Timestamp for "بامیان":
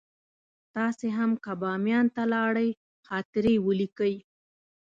1.61-2.05